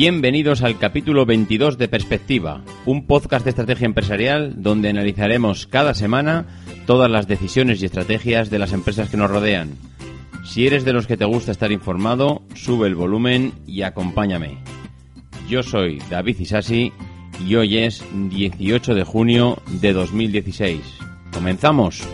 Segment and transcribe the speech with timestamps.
[0.00, 6.46] Bienvenidos al capítulo 22 de Perspectiva, un podcast de estrategia empresarial donde analizaremos cada semana
[6.86, 9.70] todas las decisiones y estrategias de las empresas que nos rodean.
[10.44, 14.58] Si eres de los que te gusta estar informado, sube el volumen y acompáñame.
[15.48, 16.92] Yo soy David Isasi
[17.44, 20.80] y hoy es 18 de junio de 2016.
[21.32, 22.06] ¡Comenzamos!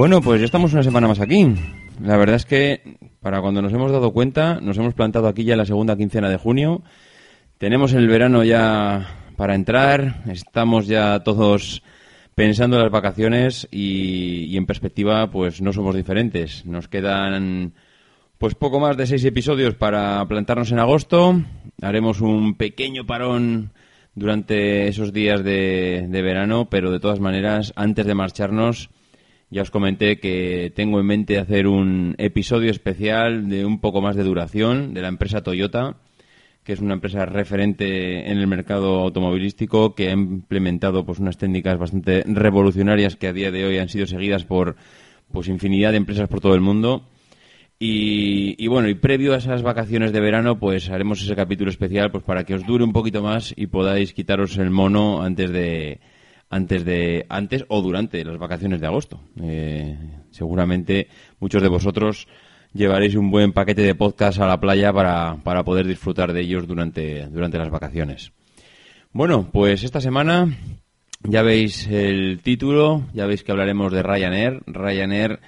[0.00, 1.46] Bueno, pues ya estamos una semana más aquí.
[2.02, 5.56] La verdad es que para cuando nos hemos dado cuenta, nos hemos plantado aquí ya
[5.56, 6.82] la segunda quincena de junio.
[7.58, 11.82] Tenemos el verano ya para entrar, estamos ya todos
[12.34, 16.64] pensando en las vacaciones y, y en perspectiva pues no somos diferentes.
[16.64, 17.74] Nos quedan
[18.38, 21.42] pues poco más de seis episodios para plantarnos en agosto.
[21.82, 23.72] Haremos un pequeño parón
[24.14, 28.88] durante esos días de, de verano, pero de todas maneras, antes de marcharnos,
[29.50, 34.14] ya os comenté que tengo en mente hacer un episodio especial de un poco más
[34.14, 35.96] de duración de la empresa Toyota,
[36.62, 41.78] que es una empresa referente en el mercado automovilístico que ha implementado pues unas técnicas
[41.78, 44.76] bastante revolucionarias que a día de hoy han sido seguidas por
[45.32, 47.04] pues infinidad de empresas por todo el mundo.
[47.82, 52.22] Y, bueno, y previo a esas vacaciones de verano, pues haremos ese capítulo especial pues
[52.22, 55.98] para que os dure un poquito más y podáis quitaros el mono antes de,
[56.50, 59.20] antes de antes o durante las vacaciones de agosto.
[59.40, 59.96] Eh,
[60.30, 62.26] seguramente muchos de vosotros
[62.74, 66.66] llevaréis un buen paquete de podcast a la playa para, para poder disfrutar de ellos
[66.66, 68.32] durante, durante las vacaciones.
[69.12, 70.56] Bueno, pues esta semana
[71.22, 74.60] ya veis el título, ya veis que hablaremos de Ryanair.
[74.66, 75.40] Ryanair,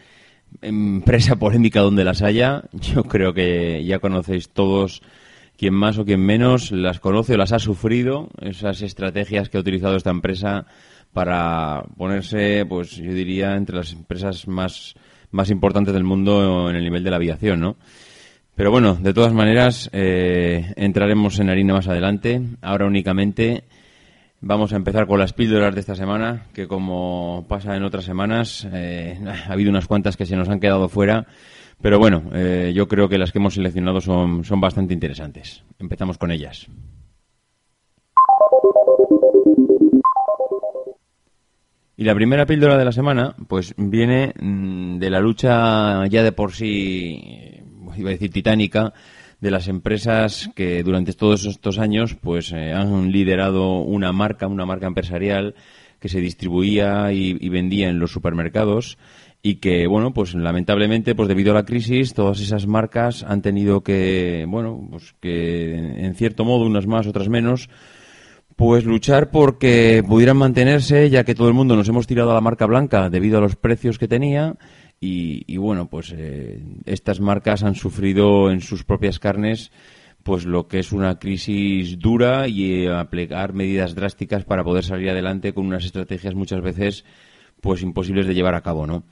[0.60, 2.64] empresa polémica donde las haya.
[2.72, 5.02] Yo creo que ya conocéis todos
[5.56, 9.60] quien más o quien menos las conoce o las ha sufrido, esas estrategias que ha
[9.60, 10.66] utilizado esta empresa
[11.12, 14.94] para ponerse, pues yo diría, entre las empresas más,
[15.30, 17.76] más importantes del mundo en el nivel de la aviación, ¿no?
[18.54, 22.42] Pero bueno, de todas maneras, eh, entraremos en harina más adelante.
[22.60, 23.64] Ahora únicamente
[24.40, 28.68] vamos a empezar con las píldoras de esta semana, que como pasa en otras semanas,
[28.72, 29.18] eh,
[29.48, 31.26] ha habido unas cuantas que se nos han quedado fuera.
[31.80, 35.64] Pero bueno, eh, yo creo que las que hemos seleccionado son, son bastante interesantes.
[35.78, 36.68] Empezamos con ellas.
[42.02, 46.32] Y la primera píldora de la semana, pues viene mm, de la lucha ya de
[46.32, 47.64] por sí, eh,
[47.96, 48.92] iba a decir titánica,
[49.40, 54.66] de las empresas que durante todos estos años, pues eh, han liderado una marca, una
[54.66, 55.54] marca empresarial
[56.00, 58.98] que se distribuía y, y vendía en los supermercados
[59.40, 63.82] y que bueno pues lamentablemente pues debido a la crisis todas esas marcas han tenido
[63.82, 67.68] que bueno pues que en cierto modo unas más otras menos
[68.62, 72.40] pues luchar porque pudieran mantenerse ya que todo el mundo nos hemos tirado a la
[72.40, 74.54] marca blanca debido a los precios que tenía.
[75.00, 79.72] Y, bueno pues eh, estas marcas han sufrido en sus propias carnes
[80.22, 85.10] pues lo que es una crisis dura y eh, aplicar medidas drásticas para poder salir
[85.10, 87.04] adelante con unas estrategias muchas veces
[87.60, 89.02] pues imposibles de llevar a cabo no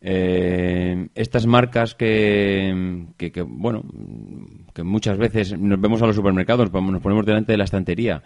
[0.00, 3.84] eh, estas marcas que, que, que, bueno,
[4.74, 8.22] que muchas veces nos vemos a los supermercados, nos ponemos delante de la estantería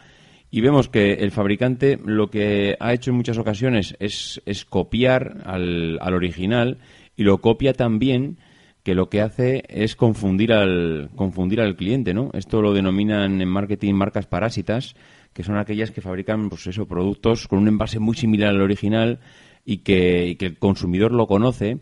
[0.54, 5.98] y vemos que el fabricante lo que ha hecho en muchas ocasiones es, copiar al,
[6.00, 6.78] al, original
[7.16, 8.38] y lo copia también
[8.84, 12.30] que lo que hace es confundir al, confundir al cliente, ¿no?
[12.34, 14.94] Esto lo denominan en marketing marcas parásitas,
[15.32, 19.18] que son aquellas que fabrican, pues productos con un envase muy similar al original
[19.64, 21.80] y que, y que el consumidor lo conoce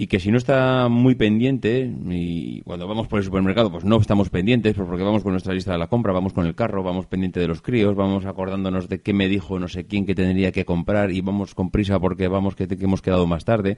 [0.00, 3.98] y que si no está muy pendiente y cuando vamos por el supermercado pues no
[3.98, 6.82] estamos pendientes pues porque vamos con nuestra lista de la compra, vamos con el carro,
[6.82, 10.14] vamos pendiente de los críos, vamos acordándonos de qué me dijo no sé quién que
[10.14, 13.76] tendría que comprar y vamos con prisa porque vamos que, hemos quedado más tarde,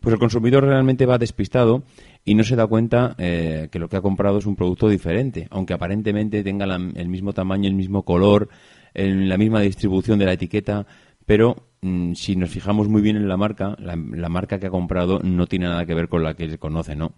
[0.00, 1.82] pues el consumidor realmente va despistado
[2.24, 5.48] y no se da cuenta eh, que lo que ha comprado es un producto diferente,
[5.50, 8.48] aunque aparentemente tenga el mismo tamaño, el mismo color,
[8.94, 10.86] la misma distribución de la etiqueta,
[11.26, 11.66] pero
[12.14, 13.96] si nos fijamos muy bien en la marca, la,
[14.28, 17.14] marca que ha comprado no tiene nada que ver con la que se conoce, ¿no?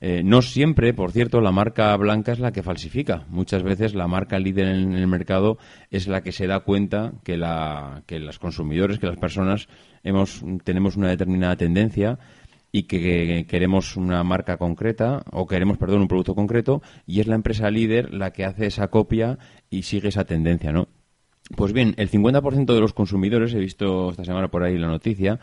[0.00, 3.24] Eh, no siempre, por cierto, la marca blanca es la que falsifica.
[3.28, 5.58] Muchas veces la marca líder en el mercado
[5.90, 7.40] es la que se da cuenta que,
[8.06, 9.68] que los consumidores, que las personas
[10.02, 12.18] hemos, tenemos una determinada tendencia
[12.72, 17.36] y que queremos una marca concreta o queremos, perdón, un producto concreto y es la
[17.36, 19.38] empresa líder la que hace esa copia
[19.70, 20.88] y sigue esa tendencia, ¿no?
[21.56, 25.38] Pues bien, el 50% de los consumidores, he visto esta semana por ahí la noticia,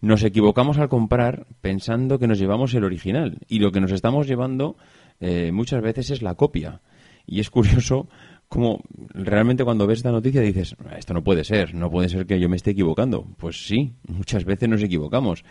[0.00, 4.26] nos equivocamos al comprar pensando que nos llevamos el original y lo que nos estamos
[4.26, 4.76] llevando
[5.20, 6.80] eh, muchas veces es la copia.
[7.26, 8.08] Y es curioso
[8.48, 12.38] como realmente cuando ves esta noticia dices, esto no puede ser, no puede ser que
[12.38, 13.26] yo me esté equivocando.
[13.38, 15.44] Pues sí, muchas veces nos equivocamos.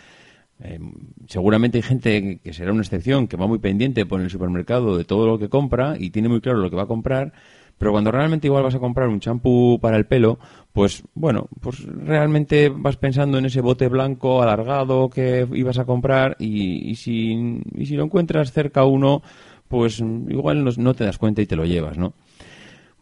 [0.59, 0.79] Eh,
[1.27, 5.03] seguramente hay gente que será una excepción, que va muy pendiente por el supermercado de
[5.03, 7.33] todo lo que compra y tiene muy claro lo que va a comprar,
[7.77, 10.39] pero cuando realmente igual vas a comprar un champú para el pelo,
[10.71, 16.35] pues bueno, pues realmente vas pensando en ese bote blanco alargado que ibas a comprar
[16.39, 19.21] y, si, y si lo encuentras cerca uno,
[19.67, 22.13] pues igual no, te das cuenta y te lo llevas, ¿no?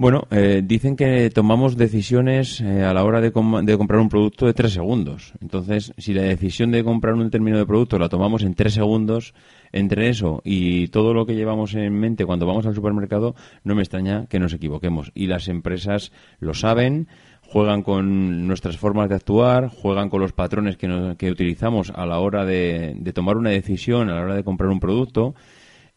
[0.01, 4.47] Bueno, eh, dicen que tomamos decisiones eh, a la hora de, de, comprar un producto
[4.47, 5.31] de tres segundos.
[5.41, 9.35] Entonces, si la decisión de comprar un determinado producto la tomamos en tres segundos,
[9.71, 13.83] entre eso y todo lo que llevamos en mente cuando vamos al supermercado, no me
[13.83, 15.11] extraña que nos equivoquemos.
[15.13, 17.07] Y las empresas lo saben,
[17.43, 22.17] juegan con nuestras formas de actuar, juegan con los patrones que, que utilizamos a la
[22.17, 25.35] hora de, de, tomar una decisión, a la hora de comprar un producto.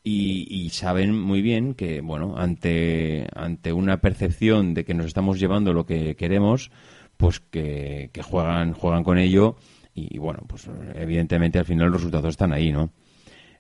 [0.07, 5.41] Y, y, saben muy bien que, bueno, ante, ante una percepción de que nos estamos
[5.41, 6.71] llevando lo que queremos,
[7.17, 9.57] pues que, que juegan, juegan con ello
[9.95, 12.91] y, bueno, pues evidentemente al final los resultados están ahí, ¿no?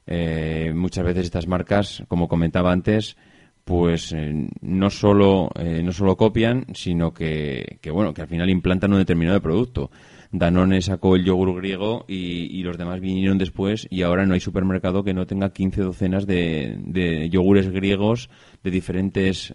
[0.06, 3.17] Eh, muchas veces estas marcas, como comentaba antes,
[3.64, 8.50] pues eh, no solo eh, no solo copian, sino que, que, bueno que al final
[8.50, 9.91] implantan un determinado producto.
[10.37, 15.05] Danone sacó el yogur griego y, los demás vinieron después y ahora no hay supermercado
[15.05, 18.31] que no tenga 15 docenas de, yogures griegos
[18.65, 19.55] de diferentes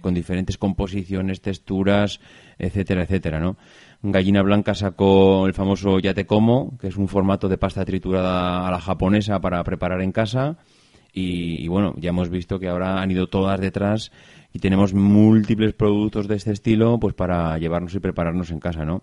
[0.00, 2.20] con diferentes composiciones, texturas,
[2.56, 3.56] etcétera, etcétera, ¿no?
[4.02, 8.68] Gallina Blanca sacó el famoso Ya te como, que es un formato de pasta triturada
[8.68, 10.56] a la japonesa para preparar en casa.
[11.12, 14.12] Y, bueno, ya hemos visto que ahora han ido todas detrás
[14.52, 19.02] y tenemos múltiples productos de este estilo pues para llevarnos y prepararnos en casa, ¿no?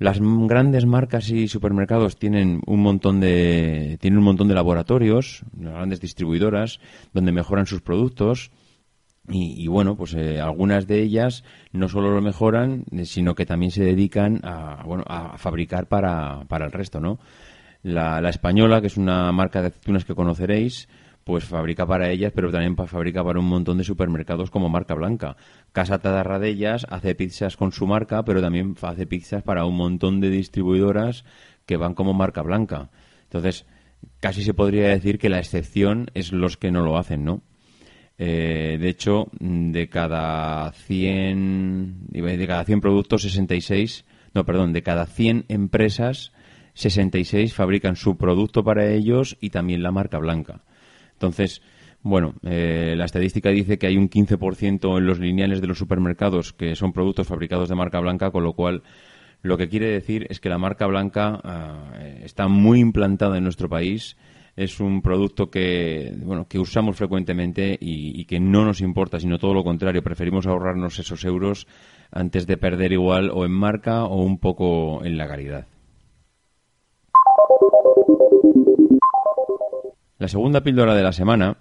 [0.00, 6.00] Las grandes marcas y supermercados tienen un montón de tienen un montón de laboratorios, grandes
[6.00, 6.80] distribuidoras
[7.12, 8.50] donde mejoran sus productos
[9.28, 13.70] y, bueno, pues eh, algunas de ellas no solo lo mejoran, eh, sino que también
[13.70, 17.18] se dedican a, bueno, a fabricar para, para el resto, ¿no?
[17.82, 20.88] La, la, española, que es una marca de aceitunas que conoceréis,
[21.30, 25.36] pues fabrica para ellas, pero también fabrica para un montón de supermercados como marca blanca.
[25.70, 30.28] Casa Tadarradellas hace pizzas con su marca, pero también hace pizzas para un montón de
[30.28, 31.24] distribuidoras
[31.66, 32.90] que van como marca blanca.
[33.22, 33.64] Entonces,
[34.18, 37.42] casi se podría decir que la excepción es los que no lo hacen, ¿no?
[38.18, 44.04] Eh, de hecho, de cada 100, de cada 100 productos, 66,
[44.34, 46.32] no, perdón, de cada 100 empresas,
[46.74, 50.62] 66 fabrican su producto para ellos y también la marca blanca.
[51.20, 51.60] Entonces,
[52.02, 56.54] bueno, eh, la estadística dice que hay un 15% en los lineales de los supermercados
[56.54, 58.82] que son productos fabricados de marca blanca, con lo cual
[59.42, 61.92] lo que quiere decir es que la marca blanca ah,
[62.24, 64.16] está muy implantada en nuestro país
[64.56, 69.54] es un producto que, bueno, que usamos frecuentemente y, que no nos importa, sino todo
[69.54, 70.02] lo contrario.
[70.02, 71.66] Preferimos ahorrarnos esos euros
[72.10, 75.66] antes de perder igual o en marca o un poco en la calidad.
[80.20, 81.56] La segunda píldora de la semana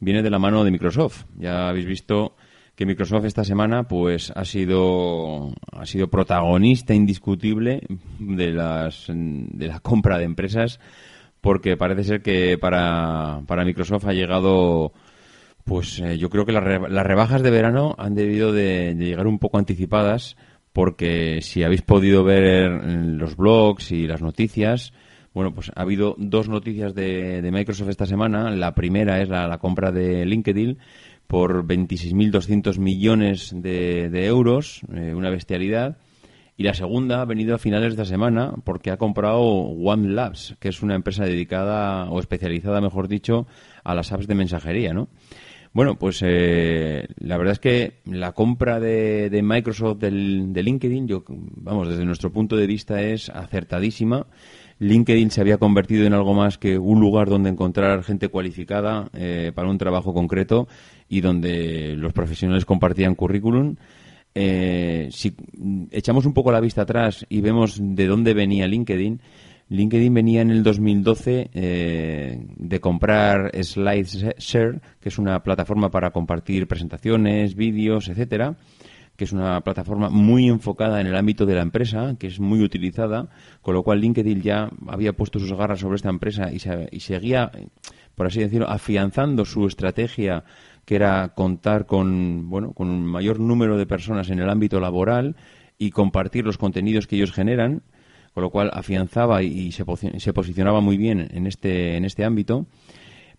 [0.00, 1.26] viene de la mano de Microsoft.
[1.38, 2.34] Ya habéis visto
[2.74, 7.86] que Microsoft esta semana pues ha sido ha sido protagonista indiscutible
[8.18, 10.80] de las de la compra de empresas
[11.40, 14.92] porque parece ser que para, para Microsoft ha llegado,
[15.64, 16.64] pues eh, yo creo que las,
[17.06, 20.36] rebajas de verano han debido de, llegar un poco anticipadas,
[20.72, 24.92] porque si habéis podido ver los blogs y las noticias,
[25.32, 28.50] bueno, pues ha habido dos noticias de, Microsoft esta semana.
[28.50, 30.78] La primera es la, compra de LinkedIn
[31.26, 35.98] por 26.200 millones de, de euros, eh, una bestialidad.
[36.56, 40.56] Y la segunda ha venido a finales de esta semana porque ha comprado One Labs,
[40.60, 43.46] que es una empresa dedicada o especializada, mejor dicho,
[43.82, 45.08] a las apps de mensajería, ¿no?
[45.72, 51.22] Bueno, pues eh, la verdad es que la compra de, Microsoft del, de LinkedIn, yo,
[51.28, 54.26] vamos, desde nuestro punto de vista es acertadísima.
[54.80, 59.52] LinkedIn se había convertido en algo más que un lugar donde encontrar gente cualificada eh,
[59.54, 60.66] para un trabajo concreto
[61.08, 63.76] y donde los profesionales compartían currículum
[64.34, 65.34] eh, si
[65.90, 69.20] echamos un poco la vista atrás y vemos de dónde venía LinkedIn,
[69.70, 76.66] LinkedIn venía en el 2012 eh, de comprar SlideShare, que es una plataforma para compartir
[76.66, 78.56] presentaciones, vídeos, etcétera,
[79.16, 82.62] que es una plataforma muy enfocada en el ámbito de la empresa, que es muy
[82.62, 83.28] utilizada,
[83.62, 86.56] con lo cual LinkedIn ya había puesto sus garras sobre esta empresa y,
[86.90, 87.52] y seguía,
[88.16, 90.42] por así decirlo, afianzando su estrategia
[90.84, 95.36] que era contar con, bueno, con un mayor número de personas en el ámbito laboral
[95.78, 97.82] y compartir los contenidos que ellos generan,
[98.32, 99.84] con lo cual afianzaba y se,
[100.18, 102.66] se posicionaba muy bien en este, en este ámbito.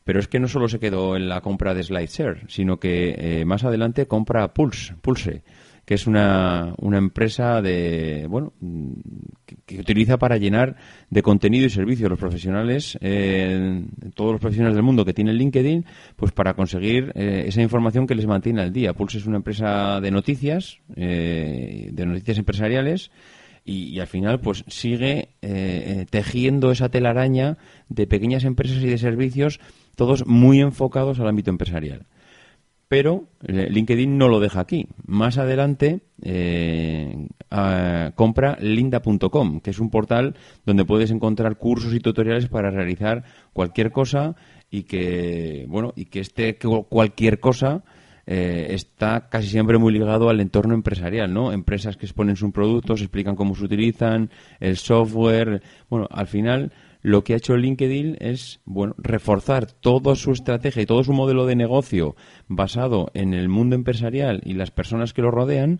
[0.03, 3.45] Pero es que no solo se quedó en la compra de SlideShare, sino que eh,
[3.45, 5.43] más adelante compra Pulse, Pulse
[5.85, 8.53] que es una, una empresa de bueno
[9.65, 10.75] que, utiliza para llenar
[11.09, 13.83] de contenido y servicio los profesionales eh,
[14.13, 15.83] todos los profesionales del mundo que tienen LinkedIn
[16.15, 19.99] pues para conseguir eh, esa información que les mantiene al día Pulse es una empresa
[19.99, 23.09] de noticias de noticias empresariales
[23.63, 25.29] y, al final pues sigue
[26.09, 27.57] tejiendo esa telaraña
[27.89, 29.59] de pequeñas empresas y de servicios
[29.95, 32.07] todos muy enfocados al ámbito empresarial.
[32.87, 34.87] Pero eh, LinkedIn no lo deja aquí.
[35.05, 37.29] Más adelante eh,
[38.15, 43.91] compra linda.com, que es un portal donde puedes encontrar cursos y tutoriales para realizar cualquier
[43.91, 44.35] cosa
[44.69, 46.57] y que, bueno, y que este
[46.89, 47.83] cualquier cosa
[48.25, 51.51] eh, está casi siempre muy ligado al entorno empresarial, ¿no?
[51.51, 55.61] Empresas que exponen sus productos, explican cómo se utilizan, el software.
[55.89, 60.85] Bueno, al final lo que ha hecho LinkedIn es bueno reforzar toda su estrategia y
[60.85, 62.15] todo su modelo de negocio
[62.47, 65.79] basado en el mundo empresarial y las personas que lo rodean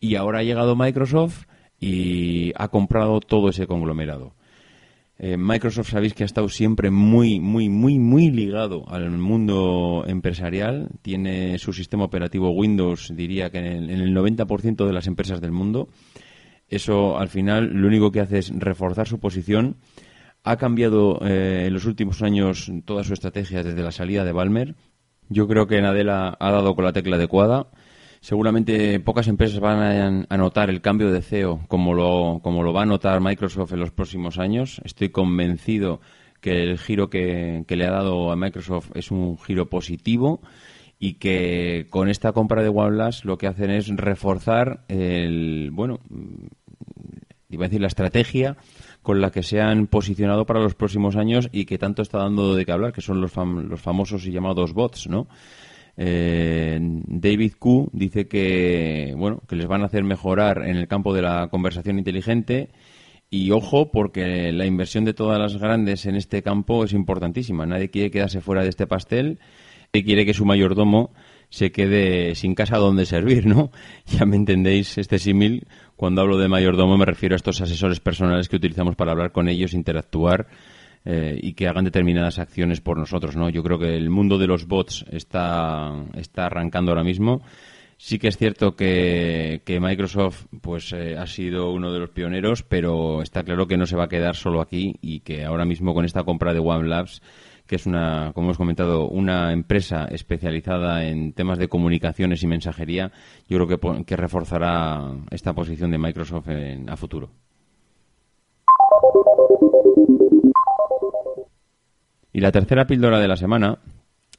[0.00, 1.44] y ahora ha llegado Microsoft
[1.80, 4.34] y ha comprado todo ese conglomerado.
[5.18, 10.90] Eh, Microsoft sabéis que ha estado siempre muy, muy, muy, muy ligado al mundo empresarial.
[11.02, 15.40] Tiene su sistema operativo Windows, diría que en el, en el 90% de las empresas
[15.40, 15.88] del mundo.
[16.68, 19.76] Eso al final lo único que hace es reforzar su posición
[20.44, 24.76] ha cambiado eh, en los últimos años toda su estrategia desde la salida de Balmer.
[25.28, 27.68] Yo creo que Nadella ha dado con la tecla adecuada.
[28.20, 32.82] Seguramente pocas empresas van a, notar el cambio de CEO como lo, como lo va
[32.82, 34.80] a notar Microsoft en los próximos años.
[34.84, 36.00] Estoy convencido
[36.40, 40.40] que el giro que, le ha dado a Microsoft es un giro positivo
[40.98, 46.00] y que con esta compra de OnePlus lo que hacen es reforzar el, bueno,
[47.48, 48.56] iba a decir la estrategia
[49.02, 52.56] con la que se han posicionado para los próximos años y que tanto está dando
[52.56, 55.28] de qué hablar, que son los, los famosos y llamados bots, ¿no?
[56.00, 61.12] Eh, David Q dice que bueno que les van a hacer mejorar en el campo
[61.12, 62.68] de la conversación inteligente
[63.30, 67.66] y ojo porque la inversión de todas las grandes en este campo es importantísima.
[67.66, 69.40] Nadie quiere quedarse fuera de este pastel
[69.92, 71.10] y quiere que su mayordomo
[71.50, 73.70] se quede sin casa donde servir, ¿no?
[74.06, 75.66] Ya me entendéis este símil.
[75.96, 79.48] Cuando hablo de mayordomo me refiero a estos asesores personales que utilizamos para hablar con
[79.48, 80.46] ellos, interactuar
[81.04, 83.48] eh, y que hagan determinadas acciones por nosotros, ¿no?
[83.50, 87.42] Yo creo que el mundo de los bots está, está arrancando ahora mismo.
[87.96, 93.22] Sí que es cierto que, Microsoft pues eh, ha sido uno de los pioneros, pero
[93.22, 96.04] está claro que no se va a quedar solo aquí y que ahora mismo con
[96.04, 97.20] esta compra de One Labs
[97.68, 103.12] que es una, como hemos comentado, una empresa especializada en temas de comunicaciones y mensajería,
[103.46, 107.30] yo creo que, reforzará esta posición de Microsoft en, a futuro.
[112.38, 113.80] Y la tercera píldora de la semana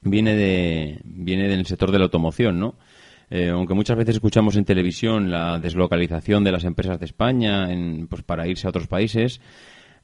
[0.04, 2.76] viene de viene del sector de la automoción, ¿no?
[3.30, 8.08] Eh, aunque muchas veces escuchamos en televisión la deslocalización de las empresas de España en,
[8.08, 9.42] pues, para irse a otros países,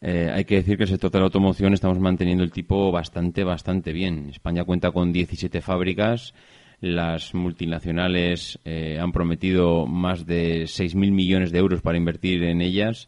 [0.01, 3.45] eh, hay que decir que el sector de la automoción estamos manteniendo el tipo bastante,
[3.45, 4.27] bastante bien.
[4.29, 6.33] España cuenta con 17 fábricas.
[6.81, 13.07] Las multinacionales eh, han prometido más de 6.000 millones de euros para invertir en ellas.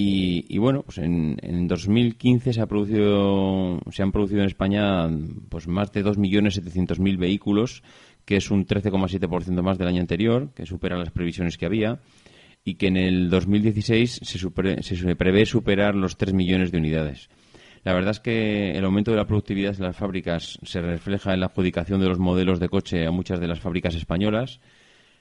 [0.00, 5.08] Y, bueno, pues en, en 2015 se, ha producido, se han producido en España
[5.48, 7.82] pues más de 2.700.000 vehículos,
[8.24, 11.98] que es un 13,7% más del año anterior, que supera las previsiones que había
[12.62, 14.38] y que en el 2016 se,
[14.82, 17.28] se prevé superar los 3 millones de unidades.
[17.82, 21.40] La verdad es que el aumento de la productividad de las fábricas se refleja en
[21.40, 24.60] la adjudicación de los modelos de coche a muchas de las fábricas españolas.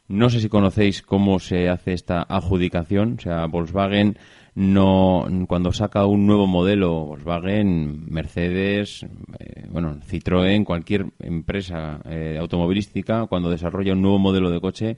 [0.07, 3.15] No sé si conocéis cómo se hace esta adjudicación.
[3.17, 4.17] O sea, Volkswagen
[4.55, 9.05] no cuando saca un nuevo modelo, Volkswagen, Mercedes,
[9.37, 14.97] eh, bueno, Citroën, cualquier empresa eh, automovilística, cuando desarrolla un nuevo modelo de coche,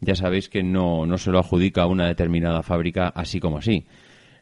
[0.00, 3.86] ya sabéis que no, no se lo adjudica a una determinada fábrica así como así.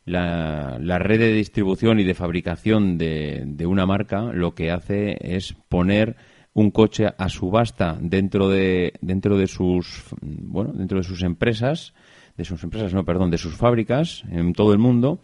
[0.04, 5.16] La, la, red de distribución y de fabricación de, de, una marca lo que hace
[5.20, 6.16] es poner
[6.54, 11.92] un coche a subasta dentro de dentro de sus bueno dentro de sus empresas
[12.36, 15.20] de sus empresas no perdón de sus fábricas en todo el mundo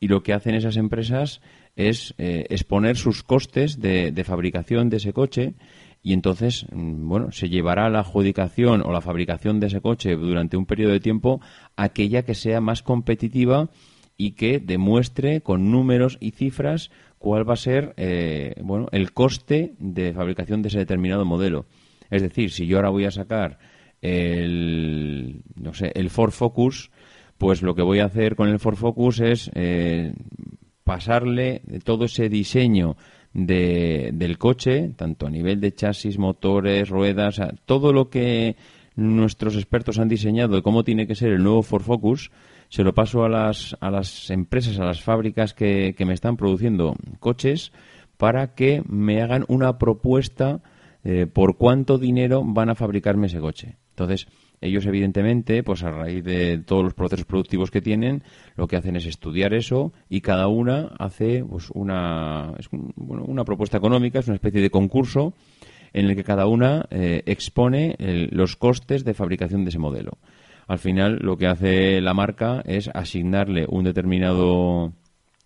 [0.00, 1.40] y lo que hacen esas empresas
[1.76, 5.54] es eh, exponer sus costes de, de fabricación de ese coche
[6.02, 10.56] y entonces, mm, bueno, se llevará la adjudicación o la fabricación de ese coche durante
[10.56, 11.40] un periodo de tiempo
[11.76, 13.70] aquella que sea más competitiva
[14.22, 19.74] y que demuestre con números y cifras cuál va a ser eh, bueno el coste
[19.80, 21.66] de fabricación de ese determinado modelo.
[22.08, 23.58] Es decir, si yo ahora voy a sacar
[24.00, 26.92] el no sé el Ford Focus,
[27.36, 30.14] pues lo que voy a hacer con el Ford Focus es eh,
[30.84, 32.96] pasarle todo ese diseño
[33.32, 38.54] de, del coche, tanto a nivel de chasis, motores, ruedas, todo lo que
[38.96, 42.30] nuestros expertos han diseñado cómo tiene que ser el nuevo Ford Focus,
[42.68, 46.36] se lo paso a las, a las empresas, a las fábricas que, que me están
[46.36, 47.72] produciendo coches
[48.16, 50.62] para que me hagan una propuesta
[51.04, 53.76] eh, por cuánto dinero van a fabricarme ese coche.
[53.90, 54.28] Entonces,
[54.60, 58.22] ellos, evidentemente, pues a raíz de todos los procesos productivos que tienen,
[58.54, 62.54] lo que hacen es estudiar eso y cada una hace pues, una,
[63.06, 65.34] una propuesta económica, es una especie de concurso
[65.92, 67.96] en el que cada una eh, expone
[68.30, 70.18] los costes de fabricación de ese modelo.
[70.66, 74.92] Al final, lo que hace la marca es asignarle un determinado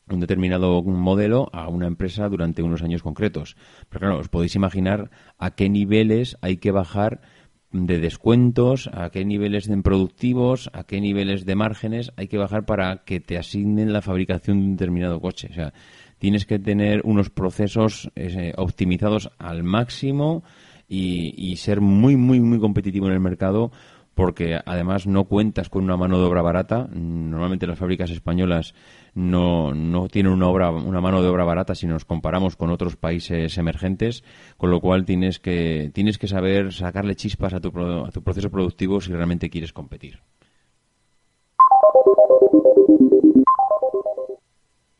[0.08, 3.56] un determinado modelo a una empresa durante unos años concretos.
[3.88, 7.20] Pero claro, os podéis imaginar a qué niveles hay que bajar
[7.72, 12.64] de descuentos, a qué niveles de productivos, a qué niveles de márgenes hay que bajar
[12.64, 15.48] para que te asignen la fabricación de un determinado coche.
[15.50, 15.74] O sea,
[16.18, 20.42] tienes que tener unos procesos eh, optimizados al máximo
[20.88, 23.72] y, ser muy, muy, muy competitivo en el mercado
[24.14, 26.88] porque además no cuentas con una mano de obra barata.
[26.90, 28.74] Normalmente las fábricas españolas
[29.14, 32.96] no, no tienen una, obra, una mano de obra barata si nos comparamos con otros
[32.96, 34.24] países emergentes,
[34.56, 38.50] con lo cual tienes que, tienes que saber sacarle chispas a tu, a tu proceso
[38.50, 40.20] productivo si realmente quieres competir.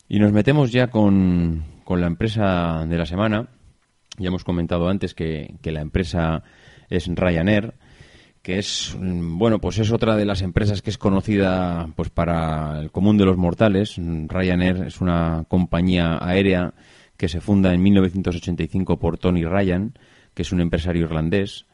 [0.08, 3.48] Y nos metemos ya con, con la empresa de la semana.
[4.18, 6.42] Ya hemos comentado antes que, que la empresa
[6.88, 7.75] es Ryanair
[8.46, 12.78] que es mm, bueno pues es otra de las empresas que es conocida pues para
[12.80, 16.72] el común de los mortales Ryanair es una compañía aérea
[17.16, 19.95] que se funda en 1985 por Tony Ryan
[20.32, 21.66] que es un empresario irlandés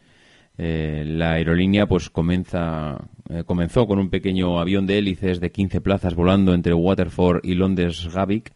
[0.58, 2.98] eh, la aerolínea pues comienza
[3.30, 7.54] eh, comenzó con un pequeño avión de hélices de 15 plazas volando entre Waterford y
[7.54, 8.52] Londres Gatwick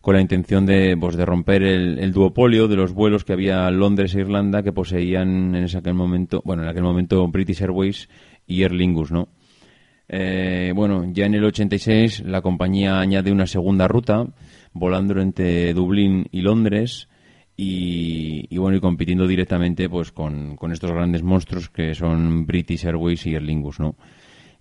[0.00, 4.14] con la intención de, pues, de romper el, duopolio de los vuelos que había Londres
[4.14, 8.08] e Irlanda que poseían en ese aquel momento, bueno, en aquel momento British Airways
[8.46, 9.28] y Aer Lingus, ¿no?
[10.08, 14.26] Eh, bueno, ya en el 86 la compañía añade una segunda ruta,
[14.72, 17.09] volando entre Dublín y Londres,
[17.62, 23.34] y, bueno, y compitiendo directamente pues con, estos grandes monstruos que son British Airways y
[23.34, 23.96] Aer Lingus, ¿no?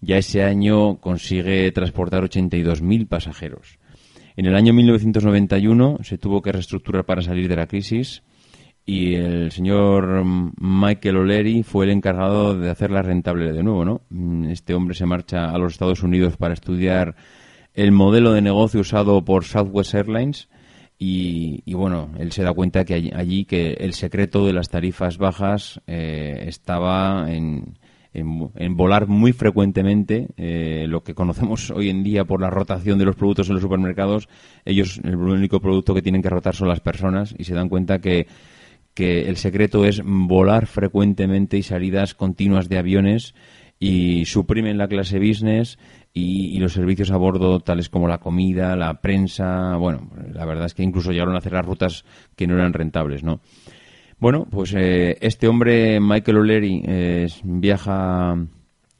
[0.02, 3.80] Ya ese año consigue transportar 82.000 pasajeros.
[4.36, 8.22] En el año 1991 se tuvo que reestructurar para salir de la crisis
[8.86, 10.26] y el señor
[10.58, 14.02] Michael O'Leary fue el encargado de hacerla rentable de nuevo, ¿no?
[14.50, 17.16] Este hombre se marcha a los Estados Unidos para estudiar
[17.74, 20.50] el modelo de negocio usado por Southwest Airlines
[21.02, 25.80] y, bueno, él se da cuenta que allí, que el secreto de las tarifas bajas
[25.88, 27.80] eh, estaba en,
[28.14, 33.06] en, volar muy frecuentemente eh, lo que conocemos hoy en día por la rotación de
[33.06, 34.28] los productos en los supermercados.
[34.66, 38.00] Ellos, el único producto que tienen que rotar son las personas y se dan cuenta
[38.00, 38.28] que,
[38.94, 43.36] que el secreto es volar frecuentemente y salidas continuas de aviones
[43.80, 45.80] y suprimen la clase business
[46.14, 50.66] y, y, los servicios a bordo tales como la comida, la prensa, bueno, la verdad
[50.66, 52.04] es que incluso llegaron a hacer las rutas
[52.36, 53.42] que no eran rentables, ¿no?
[54.20, 56.84] Bueno, pues eh, este hombre, Michael O'Leary,
[57.44, 58.36] viaja,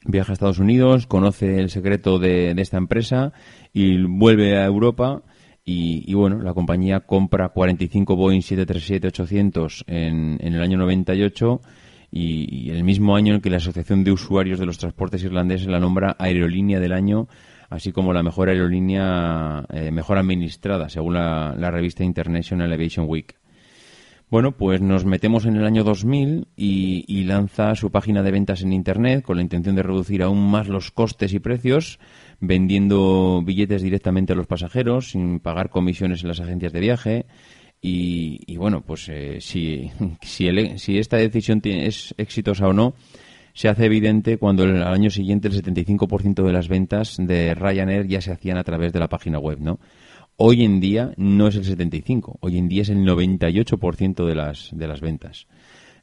[0.06, 3.34] viaja a Estados Unidos, conoce el secreto de, esta empresa
[3.74, 5.22] y vuelve a Europa.
[5.62, 11.60] Y, bueno, la compañía compra 45 Boeing 737-800 en, en el año 98
[12.10, 15.68] y, y, el mismo año en que la Asociación de Usuarios de los Transportes Irlandeses
[15.68, 17.28] la nombra Aerolínea del Año,
[17.68, 23.40] así como la mejor aerolínea eh, mejor administrada, según la, la revista International Aviation Week.
[24.30, 28.72] Bueno, pues nos metemos en el año 2000 y, lanza su página de ventas en
[28.72, 31.98] Internet con la intención de reducir aún más los costes y precios,
[32.38, 37.26] vendiendo billetes directamente a los pasajeros sin pagar comisiones en las agencias de viaje.
[37.82, 39.90] Y, bueno, pues eh, si,
[40.22, 42.94] si, esta decisión es exitosa o no,
[43.54, 48.20] se hace evidente cuando al año siguiente el 75% de las ventas de Ryanair ya
[48.20, 49.80] se hacían a través de la página web, ¿no?
[50.36, 54.70] Hoy en día no es el 75, hoy en día es el 98% de las,
[54.72, 55.46] de las ventas.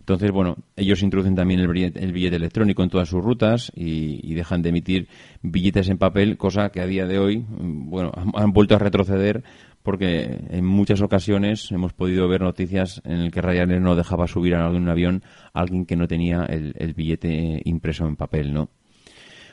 [0.07, 4.69] Entonces, bueno, ellos introducen también el billete, electrónico en todas sus rutas y, dejan de
[4.69, 5.09] emitir
[5.41, 9.43] billetes en papel, cosa que a día de hoy, bueno, han, vuelto a retroceder
[9.87, 14.53] porque en muchas ocasiones hemos podido ver noticias en el que Ryanair no dejaba subir
[14.53, 15.23] a algún avión
[15.53, 18.67] a alguien que no tenía el, billete impreso en papel, ¿no?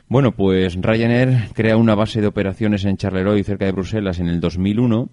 [0.09, 4.40] Bueno, pues Ryanair crea una base de operaciones en Charleroi, cerca de Bruselas, en el
[4.40, 5.09] 2001.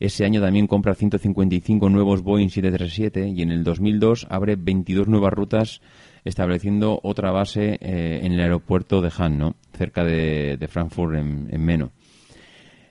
[0.00, 5.34] Ese año también compra 155 nuevos Boeing 737 y en el 2002 abre 22 nuevas
[5.34, 5.82] rutas
[6.24, 9.56] estableciendo otra base eh, en el aeropuerto de Hahn, ¿no?
[9.76, 11.92] cerca de, Frankfurt en Meno.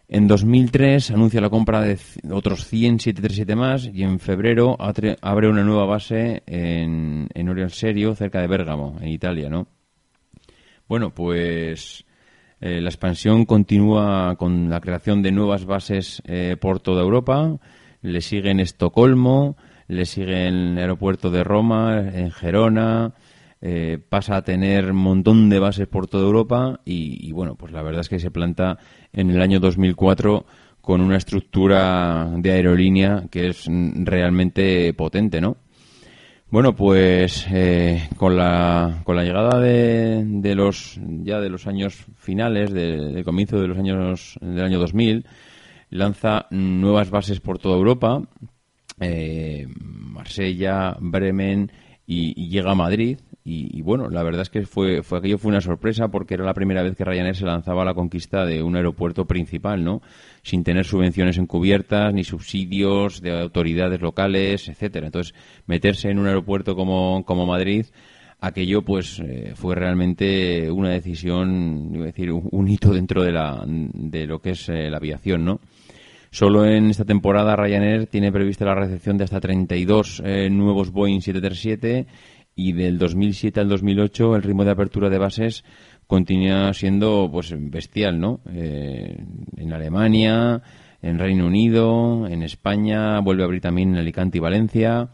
[0.08, 1.98] En 2003 anuncia la compra de
[2.30, 8.42] otros 100 737 más y en febrero abre una nueva base en, en Serio, cerca
[8.42, 9.68] de Bérgamo, en Italia, ¿no?
[10.88, 12.06] Bueno, pues
[12.60, 17.58] eh, la expansión continúa con la creación de nuevas bases eh, por toda Europa.
[18.02, 23.14] Le siguen Estocolmo, le sigue el aeropuerto de Roma, en Gerona.
[23.66, 27.82] Eh, pasa a tener un montón de bases por toda Europa y, bueno, pues la
[27.82, 28.78] verdad es que se planta
[29.14, 30.46] en el año 2004
[30.82, 35.56] con una estructura de aerolínea que es realmente potente, ¿no?
[36.50, 42.06] Bueno, pues eh, con, la, con la llegada de, de los ya de los años
[42.18, 45.26] finales, de- del comienzo de los años del año 2000,
[45.90, 48.22] lanza nuevas bases por toda Europa,
[49.00, 51.72] eh, Marsella, Bremen
[52.06, 53.18] y llega a Madrid.
[53.46, 56.54] Y, bueno, la verdad es que fue, fue aquello fue una sorpresa porque era la
[56.54, 60.02] primera vez que Ryanair se lanzaba a la conquista de un aeropuerto principal, ¿no?
[60.44, 65.08] Sin tener subvenciones encubiertas ni subsidios de autoridades locales, etcétera.
[65.08, 65.36] Entonces,
[65.68, 67.86] meterse en un aeropuerto como, como Madrid,
[68.40, 73.34] aquello pues eh, fue realmente una decisión, iba a decir, un, un hito dentro de,
[73.34, 75.60] la, de lo que es eh, la aviación, ¿no?
[76.34, 81.22] Solo en esta temporada Ryanair tiene prevista la recepción de hasta 32 eh, nuevos Boeing
[81.22, 82.08] 737
[82.56, 85.64] y del 2007 al 2008 el ritmo de apertura de bases
[86.08, 88.42] continúa siendo pues bestial, ¿no?
[88.52, 89.18] Eh,
[89.58, 90.62] en Alemania,
[91.02, 95.10] en Reino Unido, en España, vuelve a abrir también en Alicante y Valencia.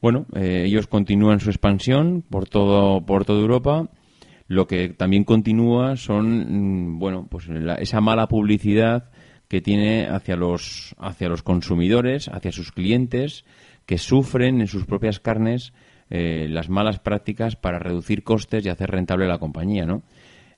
[0.00, 3.88] Bueno, eh, ellos continúan su expansión por todo por toda Europa.
[4.48, 9.10] Lo que también continúa son, mm, bueno, pues la- esa mala publicidad
[9.48, 13.44] que tiene hacia los hacia los consumidores, hacia sus clientes,
[13.86, 15.72] que sufren en sus propias carnes
[16.14, 20.02] eh, las malas prácticas para reducir costes y hacer rentable la compañía, ¿no?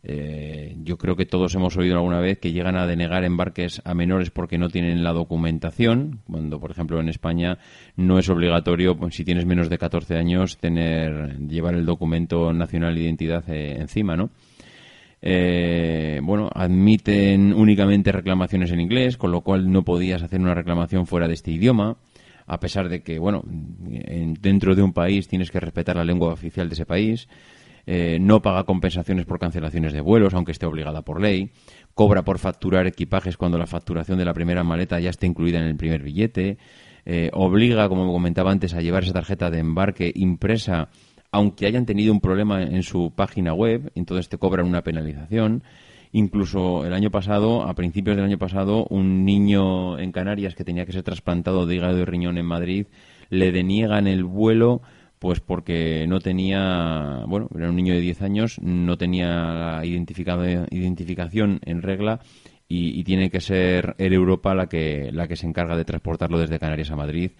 [0.02, 3.94] Eh, yo creo que todos hemos oído alguna vez que llegan a denegar embarques a
[3.94, 7.58] menores porque no tienen la documentación, cuando por ejemplo en España
[7.94, 12.96] no es obligatorio, pues, si tienes menos de 14 años, tener llevar el documento nacional
[12.96, 14.30] de identidad eh, encima, ¿no?
[15.22, 21.06] Eh, bueno, admiten únicamente reclamaciones en inglés, con lo cual no podías hacer una reclamación
[21.06, 21.96] fuera de este idioma,
[22.46, 23.42] a pesar de que, bueno,
[23.90, 27.28] en- dentro de un país tienes que respetar la lengua oficial de ese país.
[27.86, 31.50] Eh, no paga compensaciones por cancelaciones de vuelos, aunque esté obligada por ley.
[31.94, 35.66] Cobra por facturar equipajes cuando la facturación de la primera maleta ya esté incluida en
[35.66, 36.56] el primer billete.
[37.04, 40.88] Eh, obliga, como comentaba antes, a llevar esa tarjeta de embarque impresa
[41.30, 45.64] aunque hayan tenido un problema en su página web, entonces te cobran una penalización.
[46.16, 50.86] Incluso el año pasado, a principios del año pasado, un niño en Canarias que tenía
[50.86, 52.86] que ser trasplantado de hígado y riñón en Madrid,
[53.30, 54.80] le deniegan el vuelo
[55.18, 61.58] pues porque no tenía, bueno, era un niño de 10 años, no tenía la identificación
[61.64, 62.20] en regla
[62.68, 66.38] y, y tiene que ser Air Europa la que, la que se encarga de transportarlo
[66.38, 67.32] desde Canarias a Madrid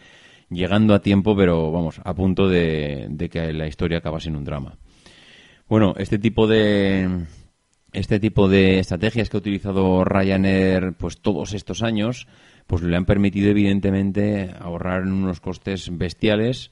[0.51, 4.45] llegando a tiempo, pero vamos, a punto de, de que la historia acabase en un
[4.45, 4.79] drama.
[5.69, 7.27] Bueno, este tipo de
[7.95, 12.27] este tipo de estrategias que ha utilizado Ryanair pues todos estos años,
[12.67, 16.71] pues le han permitido evidentemente ahorrar unos costes bestiales.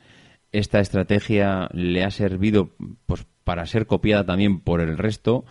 [0.52, 2.70] Esta estrategia le ha servido
[3.06, 5.44] pues para ser copiada también por el resto.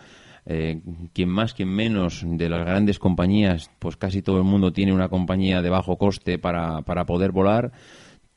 [0.44, 0.80] Eh,
[1.12, 5.08] quien más, quien menos de las grandes compañías, pues casi todo el mundo tiene una
[5.08, 7.72] compañía de bajo coste para, para poder volar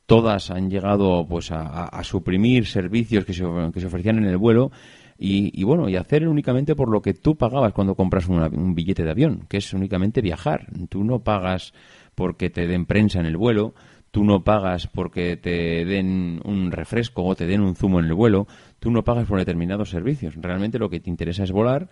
[0.06, 3.44] todas han llegado pues a, a- suprimir servicios que se,
[3.74, 4.70] que se ofrecían en el vuelo
[5.18, 9.04] y, y, bueno y hacer únicamente por lo que tú pagabas cuando compras un billete
[9.04, 10.66] de avión que es únicamente viajar.
[10.88, 11.72] Tú no pagas
[12.14, 13.74] porque te den prensa en el vuelo
[14.16, 18.14] tú no pagas porque te den un refresco o te den un zumo en el
[18.14, 18.46] vuelo
[18.78, 20.34] tú no pagas por determinados servicios.
[20.36, 21.90] Realmente lo que te interesa es volar.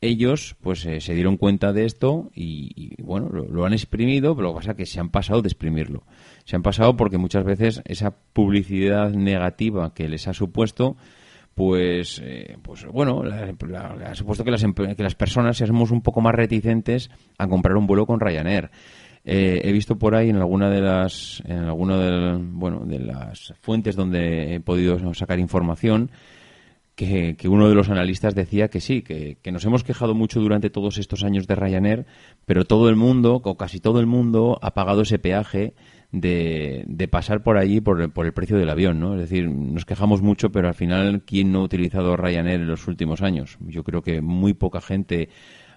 [0.00, 4.34] Ellos pues eh, se dieron cuenta de esto y, y, bueno lo, lo han exprimido
[4.34, 6.04] pero lo que pasa es que se han pasado de exprimirlo.
[6.44, 10.96] Se han pasado porque muchas veces esa publicidad negativa que les ha supuesto
[11.58, 16.34] pues eh, pues bueno la- supuesto que las que las personas seamos un poco más
[16.34, 18.70] reticentes a comprar un vuelo con Ryanair.
[19.24, 23.52] Eh, he visto por ahí en alguna de las en alguna de bueno de las
[23.60, 26.10] fuentes donde he podido sacar información
[26.94, 30.40] que, que uno de los analistas decía que sí, que, que nos hemos quejado mucho
[30.40, 32.06] durante todos estos años de Ryanair,
[32.44, 35.74] pero todo el mundo, o casi todo el mundo, ha pagado ese peaje
[36.10, 39.14] de, pasar por allí por, el- por el precio del avión, ¿no?
[39.14, 42.86] Es decir, nos quejamos mucho, pero al final, ¿quién no ha utilizado Ryanair en los
[42.88, 43.58] últimos años?
[43.60, 45.28] Yo creo que muy poca gente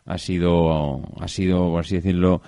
[0.05, 2.41] ha sido, ha sido, por así decirlo,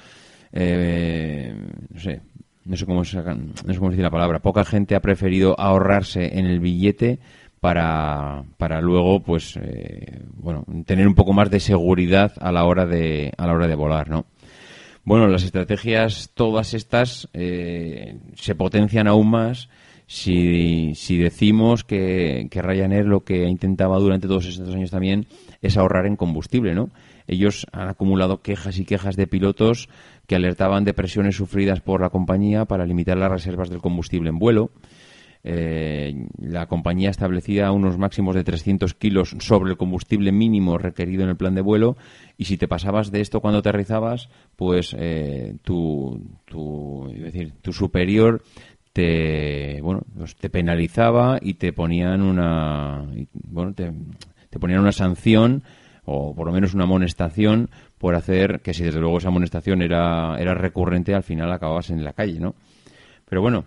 [0.51, 1.53] eh,
[1.93, 2.21] no sé,
[2.65, 4.39] no sé cómo no sé cómo decir la palabra.
[4.39, 7.19] Poca gente ha preferido ahorrarse en el billete
[7.59, 12.85] para, para luego, pues, eh, bueno, tener un poco más de seguridad a la hora
[12.85, 14.25] de, a la hora de volar, ¿no?
[15.05, 19.69] Bueno, las estrategias, todas estas, eh, se potencian aún más
[20.07, 25.27] si, si decimos que, que Ryanair lo que intentaba durante todos estos años también
[25.61, 26.89] es ahorrar en combustible, ¿no?
[27.27, 29.89] Ellos han acumulado quejas y quejas de pilotos
[30.27, 34.39] que alertaban de presiones sufridas por la compañía para limitar las reservas del combustible en
[34.39, 34.71] vuelo.
[35.45, 41.29] Eh, la compañía establecía unos máximos de 300 kilos sobre el combustible mínimo requerido en
[41.29, 41.97] el plan de vuelo
[42.37, 48.41] y si te pasabas de esto cuando aterrizabas, pues eh, tu, tu, decir, tu superior
[48.93, 53.91] te bueno pues te penalizaba y te ponían una bueno te,
[54.49, 55.63] te ponían una sanción
[56.05, 60.37] o por lo menos una amonestación por hacer que si desde luego esa amonestación era
[60.39, 62.53] era recurrente al final acababas en la calle no
[63.25, 63.65] pero bueno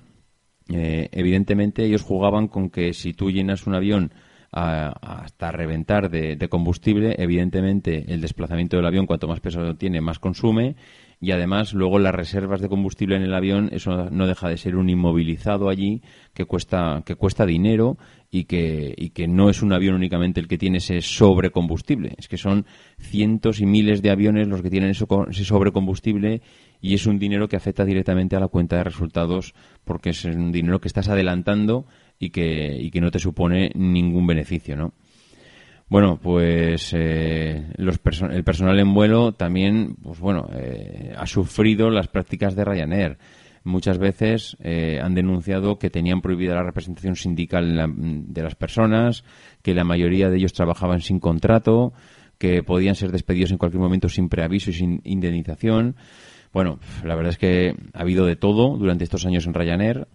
[0.68, 4.12] eh, evidentemente ellos jugaban con que si tú llenas un avión
[4.52, 10.00] a- hasta reventar de, de combustible, evidentemente el desplazamiento del avión, cuanto más peso tiene,
[10.00, 10.76] más consume.
[11.18, 14.76] Y además, luego las reservas de combustible en el avión, eso no deja de ser
[14.76, 16.02] un inmovilizado allí
[16.34, 17.96] que cuesta, que cuesta dinero
[18.30, 22.14] y que, y que no es un avión únicamente el que tiene ese sobrecombustible.
[22.18, 22.66] Es que son
[22.98, 26.42] cientos y miles de aviones los que tienen eso, ese sobrecombustible
[26.82, 30.52] y es un dinero que afecta directamente a la cuenta de resultados porque es un
[30.52, 31.86] dinero que estás adelantando
[32.18, 34.92] y que, y que no te supone ningún beneficio, ¿no?
[35.88, 42.08] Bueno, pues eh, los el personal en vuelo también, pues bueno, eh, ha sufrido las
[42.08, 43.18] prácticas de Ryanair.
[43.62, 49.24] Muchas veces eh, han denunciado que tenían prohibida la representación sindical la- de las personas,
[49.62, 51.92] que la mayoría de ellos trabajaban sin contrato,
[52.38, 55.96] que podían ser despedidos en cualquier momento sin preaviso y sin indemnización.
[56.52, 60.08] Bueno, la verdad es que ha habido de todo durante estos años en Ryanair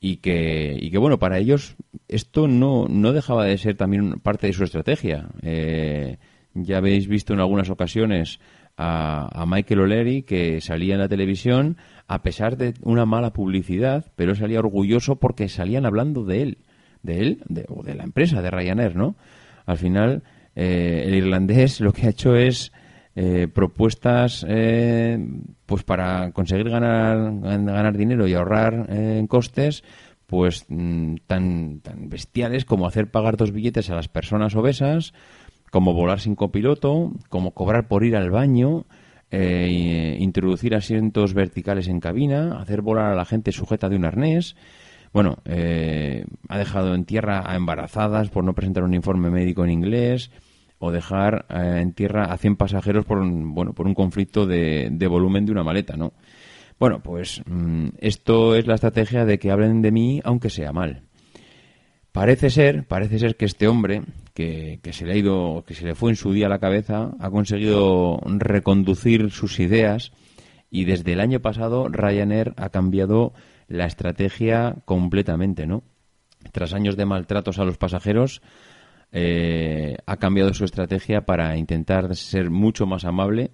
[0.00, 4.46] y que, y que bueno, para ellos esto no, no dejaba de ser también parte
[4.46, 5.28] de su estrategia.
[5.42, 6.18] Eh,
[6.54, 8.40] ya habéis visto en algunas ocasiones
[8.76, 14.12] a, a Michael O'Leary que salía en la televisión a pesar de una mala publicidad,
[14.16, 16.58] pero salía orgulloso porque salían hablando de él,
[17.02, 19.16] de él de, o de la empresa, de Ryanair, ¿no?
[19.66, 20.22] Al final,
[20.56, 22.72] eh, el irlandés lo que ha hecho es
[23.16, 25.18] eh, propuestas eh,
[25.66, 29.82] pues para conseguir ganar gan- ganar dinero y ahorrar eh, en costes
[30.26, 35.12] pues mm, tan tan bestiales como hacer pagar dos billetes a las personas obesas
[35.70, 38.86] como volar sin copiloto como cobrar por ir al baño
[39.30, 44.06] eh, e introducir asientos verticales en cabina hacer volar a la gente sujeta de un
[44.06, 44.56] arnés.
[45.12, 49.70] Bueno, eh, ha dejado en tierra a embarazadas por no presentar un informe médico en
[49.70, 50.30] inglés
[50.78, 54.88] o dejar eh, en tierra a 100 pasajeros por un, bueno, por un conflicto de,
[54.90, 56.12] de volumen de una maleta, ¿no?
[56.78, 61.02] Bueno, pues mm, esto es la estrategia de que hablen de mí aunque sea mal.
[62.12, 64.02] Parece ser, parece ser que este hombre,
[64.34, 66.58] que, que se le ha ido, que se le fue en su día a la
[66.58, 70.12] cabeza, ha conseguido reconducir sus ideas
[70.70, 73.34] y desde el año pasado Ryanair ha cambiado
[73.68, 75.82] la estrategia completamente, ¿no?
[76.52, 78.42] Tras años de maltratos a los pasajeros,
[79.12, 83.50] eh, ha cambiado su estrategia para intentar ser mucho más amable,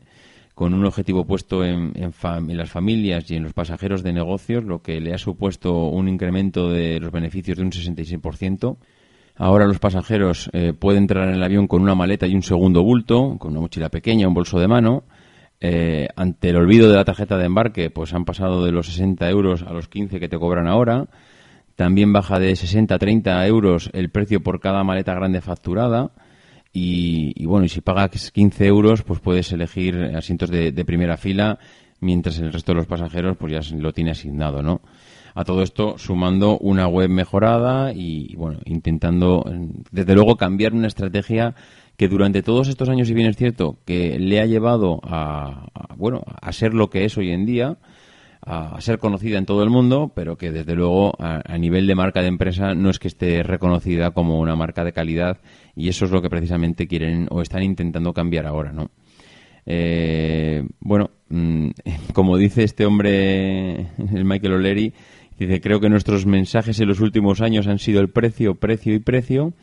[0.55, 4.83] con un objetivo puesto en, en las familias y en los pasajeros de negocios, lo
[4.83, 8.77] que le ha supuesto un incremento de los beneficios de un 66%.
[9.37, 12.85] Ahora los pasajeros eh, pueden entrar en el avión con una maleta y un segundo
[12.85, 15.05] bulto, con una mochila pequeña, un bolso de mano.
[15.61, 19.29] Eh, ante el olvido de la tarjeta de embarque, pues han pasado de los 60
[19.31, 21.09] euros a los 15 que te cobran ahora.
[21.77, 26.13] También baja de 60 a 30 euros el precio por cada maleta grande facturada.
[26.73, 31.59] Y, y bueno, y si pagas 15 euros, pues puedes elegir asientos de, primera fila,
[32.01, 34.81] mientras el resto de los pasajeros pues ya lo tiene asignado, ¿no?
[35.37, 40.87] A todo esto sumando una web mejorada y, bueno, intentando, eh, desde luego, cambiar una
[40.87, 41.55] estrategia
[41.97, 46.23] que durante todos estos años, si bien es cierto, que le ha llevado a, bueno,
[46.41, 47.77] a ser lo que es hoy en día,
[48.47, 52.21] a ser conocida en todo el mundo, pero que desde luego a, nivel de marca
[52.21, 55.39] de empresa no es que esté reconocida como una marca de calidad
[55.75, 58.91] y eso es lo que precisamente quieren o están intentando cambiar ahora, ¿no?
[59.67, 61.71] Eh, bueno, mmm,
[62.13, 63.75] como dice este hombre,
[64.15, 64.93] el Michael O'Leary,
[65.39, 68.99] dice creo que nuestros mensajes en los últimos años han sido el precio, precio y
[68.99, 69.55] precio.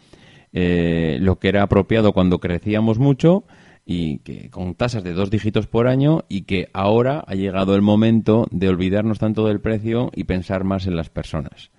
[0.54, 3.46] eh, lo que era apropiado cuando crecíamos mucho
[3.86, 7.82] y que con tasas de dos dígitos por año y que ahora ha llegado el
[7.82, 11.72] momento de olvidarnos tanto del precio y pensar más en las personas.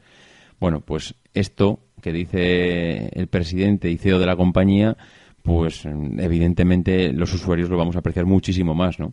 [0.60, 4.96] Bueno, pues esto que dice el presidente y CEO de la compañía,
[5.42, 9.12] pues evidentemente los usuarios lo vamos a apreciar muchísimo más, ¿no?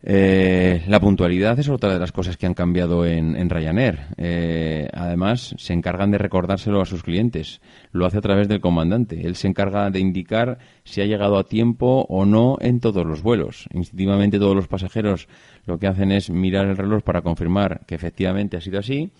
[0.00, 3.98] Eh, la puntualidad es otra de las cosas que han cambiado en, Ryanair.
[4.16, 7.60] Eh, además, se encargan de recordárselo a sus clientes.
[7.90, 9.26] Lo hace a través del comandante.
[9.26, 13.22] Él se encarga de indicar si ha llegado a tiempo o no en todos los
[13.22, 13.68] vuelos.
[13.72, 15.28] Instintivamente todos los pasajeros
[15.66, 19.10] lo que hacen es mirar el reloj para confirmar que efectivamente ha sido así.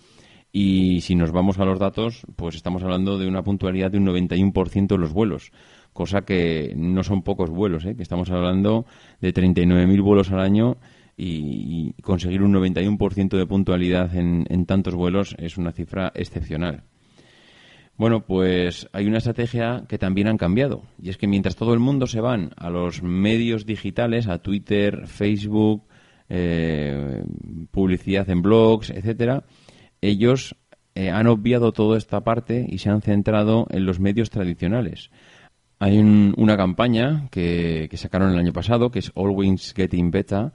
[0.51, 4.07] Y si nos vamos a los datos, pues estamos hablando de una puntualidad de un
[4.07, 5.51] 91% en los vuelos
[5.99, 7.93] cosa que no son pocos vuelos, ¿eh?
[7.93, 8.85] que estamos hablando
[9.19, 10.77] de 39.000 vuelos al año
[11.17, 16.83] y, conseguir un 91% de puntualidad en, tantos vuelos es una cifra excepcional.
[17.97, 21.79] Bueno, pues hay una estrategia que también han cambiado y es que mientras todo el
[21.79, 25.83] mundo se van a los medios digitales, a Twitter, Facebook,
[26.29, 27.25] eh,
[27.71, 29.43] publicidad en blogs, etcétera,
[29.99, 30.55] ellos
[30.95, 35.11] eh, han obviado toda esta parte y se han centrado en los medios tradicionales.
[35.81, 40.51] Hay una campaña que, sacaron el año pasado, que es Always Getting Better,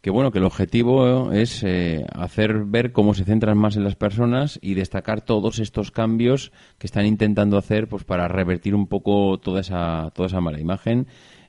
[0.00, 3.96] que bueno, que el objetivo es eh, hacer ver cómo se centran más en las
[3.96, 9.38] personas y destacar todos estos cambios que están intentando hacer pues para revertir un poco
[9.38, 11.06] toda esa, toda esa mala imagen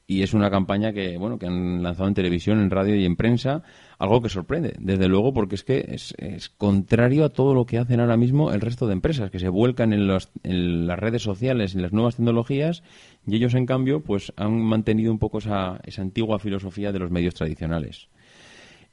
[0.07, 3.17] y es una campaña que bueno que han lanzado en televisión, en radio y en
[3.17, 3.61] prensa,
[3.99, 7.99] algo que sorprende, desde luego, porque es que es, contrario a todo lo que hacen
[7.99, 11.91] ahora mismo el resto de empresas, que se vuelcan en, las redes sociales, en las
[11.91, 12.83] nuevas tecnologías,
[13.27, 17.11] y ellos, en cambio, pues han mantenido un poco esa, esa antigua filosofía de los
[17.11, 18.07] medios tradicionales.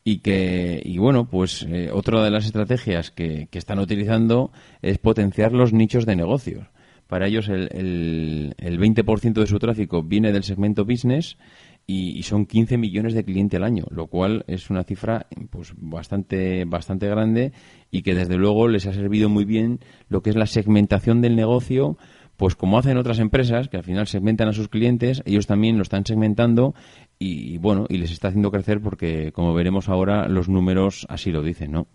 [0.02, 4.50] Y que, y bueno, pues eh, otra de las estrategias que, que están utilizando
[4.82, 6.66] es potenciar los nichos de negocios
[7.06, 11.36] para ellos el, el, el 20% de su tráfico viene del segmento business
[11.86, 16.64] y, son 15 millones de clientes al año, lo cual es una cifra pues bastante
[16.64, 17.52] bastante grande
[17.90, 21.36] y que desde luego les ha servido muy bien lo que es la segmentación del
[21.36, 21.98] negocio,
[22.36, 25.82] pues como hacen otras empresas que al final segmentan a sus clientes, ellos también lo
[25.82, 26.74] están segmentando
[27.18, 31.42] y bueno, y les está haciendo crecer porque como veremos ahora los números así lo
[31.42, 31.86] dicen, ¿no?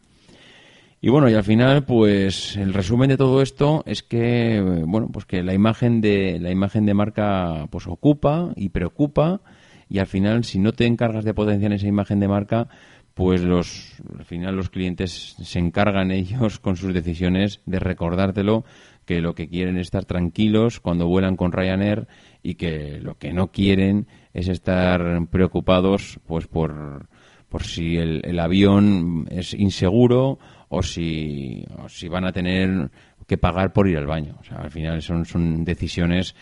[1.02, 5.26] Y bueno, y al final, pues el resumen de todo esto es que, bueno, pues
[5.26, 9.42] que la imagen de la imagen de marca pues ocupa y preocupa.
[9.88, 12.68] Y al final si no te encargas de potenciar esa imagen de marca,
[13.14, 18.66] pues los al final los clientes se encargan ellos con sus decisiones de recordártelo
[19.06, 22.08] que lo que quieren es estar tranquilos cuando vuelan con Ryanair
[22.44, 27.08] y que lo que no quieren es estar preocupados pues por
[27.50, 30.38] por si el, el avión es inseguro
[30.70, 32.90] o si, si van a tener
[33.28, 34.38] que pagar por ir al baño.
[34.40, 36.36] O sea, al final son, son decisiones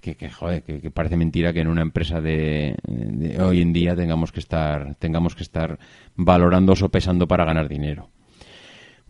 [0.00, 2.76] que, que, joder, que, parece mentira que en una empresa de,
[3.40, 5.78] hoy en día tengamos que estar tengamos que estar
[6.16, 8.10] valorando o pesando para ganar dinero.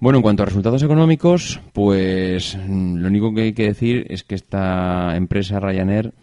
[0.00, 4.36] Bueno, en cuanto a resultados económicos, pues lo único que hay que decir es que
[4.36, 6.14] esta empresa Ryanair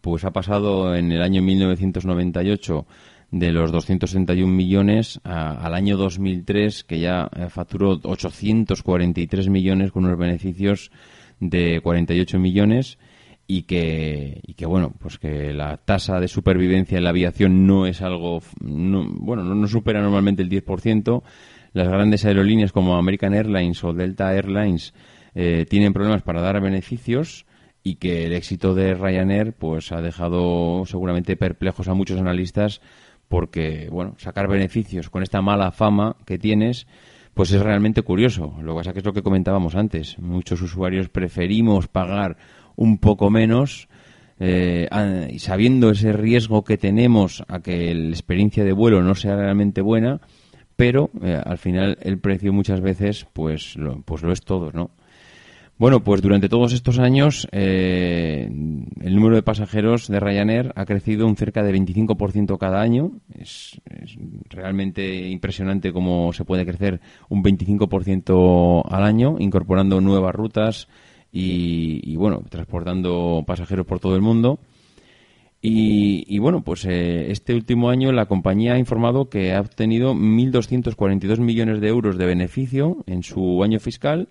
[0.00, 2.86] pues ha pasado en el año 1998
[3.32, 10.18] de los 261 millones al año 2003, que ya eh, facturó 843 millones con unos
[10.18, 10.92] beneficios
[11.40, 12.98] de 48 millones
[13.46, 17.86] y que, y que bueno, pues que la tasa de supervivencia en la aviación no
[17.86, 21.22] es algo, bueno, no, supera normalmente el 10%.
[21.72, 24.92] Las grandes aerolíneas como American Airlines o Delta Airlines
[25.34, 27.46] eh, tienen problemas para dar beneficios
[27.82, 32.82] y que el éxito de Ryanair pues ha dejado seguramente perplejos a muchos analistas
[33.32, 36.86] porque, bueno, sacar beneficios con esta mala fama que tienes,
[37.32, 38.54] pues es realmente curioso.
[38.60, 40.18] Lo que pasa que es lo que comentábamos antes.
[40.18, 42.36] Muchos usuarios preferimos pagar
[42.76, 43.88] un poco menos
[44.38, 44.86] eh,
[45.30, 49.80] y sabiendo ese riesgo que tenemos a que la experiencia de vuelo no sea realmente
[49.80, 50.20] buena,
[50.76, 54.90] pero eh, al final el precio muchas veces pues lo, pues lo es todo, ¿no?
[55.82, 58.48] Bueno, pues durante todos estos años eh,
[59.00, 63.10] el número de pasajeros de Ryanair ha crecido un cerca de 25% cada año.
[63.36, 63.80] Es,
[64.48, 70.86] realmente impresionante cómo se puede crecer un 25% al año, incorporando nuevas rutas
[71.32, 74.60] y, bueno, transportando pasajeros por todo el mundo.
[75.60, 81.40] Y, bueno, pues eh, este último año la compañía ha informado que ha obtenido 1.242
[81.40, 84.28] millones de euros de beneficio en su año fiscal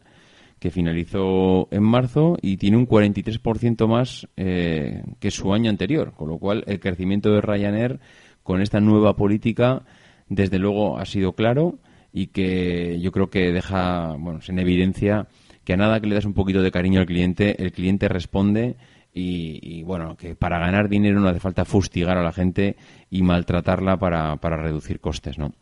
[0.61, 6.29] que finalizó en marzo y tiene un 43% más eh, que su año anterior, con
[6.29, 7.99] lo cual el crecimiento de Ryanair
[8.43, 9.81] con esta nueva política
[10.29, 11.79] desde luego ha sido claro
[12.13, 15.27] y que yo creo que deja bueno, en evidencia
[15.63, 18.75] que a nada que le das un poquito de cariño al cliente, el cliente responde
[19.15, 22.77] y, bueno, que para ganar dinero no hace falta fustigar a la gente
[23.09, 25.53] y maltratarla para, para reducir costes, ¿no?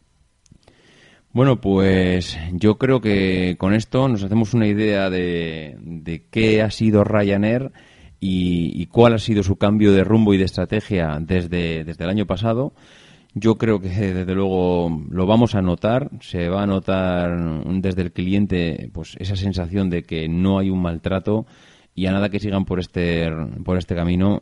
[1.32, 7.04] Bueno, pues yo creo que con esto nos hacemos una idea de, qué ha sido
[7.04, 7.72] Ryanair
[8.20, 12.26] y, cuál ha sido su cambio de rumbo y de estrategia desde, desde el año
[12.26, 12.74] pasado.
[13.36, 18.12] Yo creo que desde luego lo vamos a notar, se va a notar desde el
[18.12, 21.46] cliente pues esa sensación de que no hay un maltrato
[21.94, 23.30] y a nada que sigan por este
[23.64, 24.42] por este camino,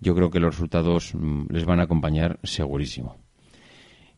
[0.00, 3.16] yo creo que los resultados mm, les van a acompañar segurísimo.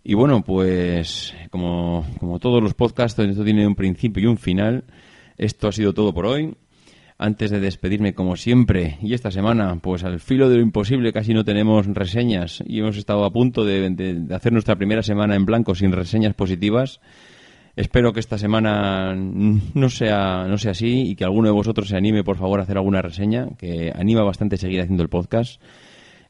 [0.02, 4.84] Y bueno, pues como, como todos los podcasts, esto tiene un principio y un final.
[5.36, 6.54] Esto ha sido todo por hoy.
[7.18, 11.34] Antes de despedirme, como siempre, y esta semana, pues al filo de lo imposible casi
[11.34, 15.74] no tenemos reseñas y hemos estado a punto de, hacer nuestra primera semana en blanco
[15.74, 17.02] sin reseñas positivas.
[17.76, 21.96] Espero que esta semana no sea, no sea así y que alguno de vosotros se
[21.96, 25.60] anime, por favor, a hacer alguna reseña, que anima bastante seguir haciendo el podcast.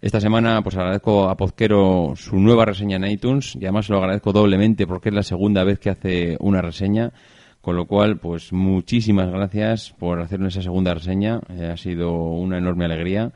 [0.02, 4.32] Esta semana, pues agradezco a Pozquero su nueva reseña en iTunes y además lo agradezco
[4.32, 7.12] doblemente porque es la segunda vez que hace una reseña.
[7.60, 11.40] Con lo cual, pues muchísimas gracias por hacer esa segunda reseña.
[11.50, 13.32] Eh, ha sido una enorme alegría.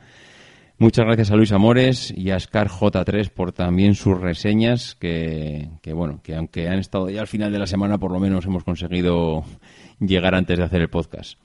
[0.79, 5.93] Muchas gracias a Luis Amores y a Scar J3 por también sus reseñas, que, que,
[5.93, 8.63] bueno, que aunque han estado ya al final de la semana, por lo menos hemos
[8.63, 9.43] conseguido
[9.99, 11.37] llegar antes de hacer el podcast.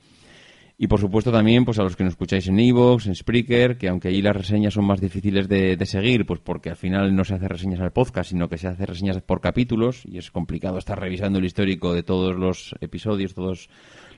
[0.82, 3.86] Y por supuesto también pues a los que nos escucháis en Evox, en Spreaker, que
[3.86, 7.34] aunque ahí las reseñas son más difíciles de, seguir, pues porque al final no se
[7.34, 10.98] hace reseñas al podcast, sino que se hace reseñas por capítulos y es complicado estar
[10.98, 13.68] revisando el histórico de todos los episodios, todos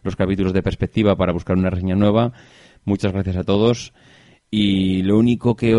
[0.05, 2.33] los capítulos de perspectiva para buscar una reseña nueva.
[2.85, 3.93] Muchas gracias a todos.
[4.49, 5.75] Y lo único que,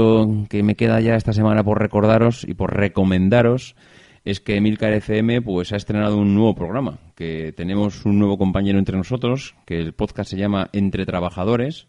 [0.50, 3.78] que me queda ya esta semana por recordaros y por recomendaros
[4.26, 8.80] es que Emilcar FM pues ha estrenado un nuevo programa, que tenemos un nuevo compañero
[8.80, 11.88] entre nosotros, que el podcast se llama Entre Trabajadores,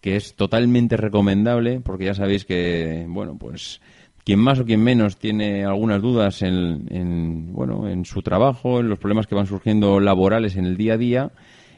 [0.00, 3.80] que es totalmente recomendable, porque ya sabéis que, bueno, pues
[4.24, 8.88] quien más o quien menos tiene algunas dudas en, en, bueno, en su trabajo, en
[8.88, 11.32] los problemas que van surgiendo laborales en el día a día,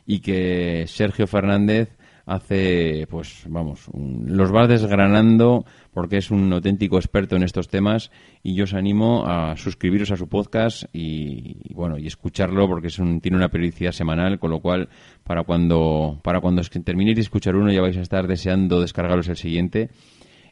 [0.07, 1.97] y que Sergio Fernández
[2.27, 8.11] hace, pues vamos, los va desgranando porque es un auténtico experto en estos temas
[8.43, 12.99] y yo os animo a suscribiros a su podcast y, bueno y escucharlo porque es
[12.99, 14.89] un, tiene una periodicidad semanal con lo cual
[15.25, 19.37] para cuando para cuando terminéis de escuchar uno ya vais a estar deseando descargaros el
[19.37, 19.91] siguiente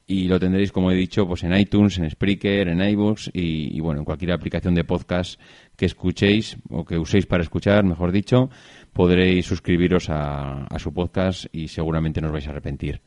[0.06, 3.80] y lo tendréis como he dicho pues en iTunes, en Spreaker, en iBooks y, y
[3.80, 5.40] bueno en cualquier aplicación de podcast
[5.76, 8.50] que escuchéis o que uséis para escuchar, mejor dicho
[8.92, 13.00] podréis suscribiros a, su podcast y seguramente no os vais a arrepentir.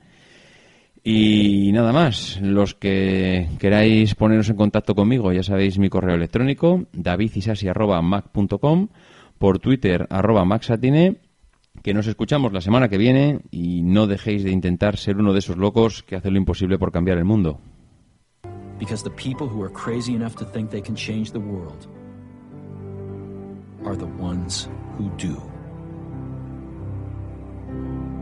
[1.04, 6.86] Y nada más, los que queráis poneros en contacto conmigo, ya sabéis mi correo electrónico,
[6.94, 8.88] davidisasi.mac.com,
[9.38, 11.18] por Twitter, arroba maxatine,
[11.82, 15.40] que nos escuchamos la semana que viene y no dejéis de intentar ser uno de
[15.40, 17.60] esos locos que hacen lo imposible por cambiar el mundo.
[18.80, 21.88] Because the people who are crazy enough to think they can change the world
[23.86, 25.53] are the ones who do.
[27.74, 28.13] thank you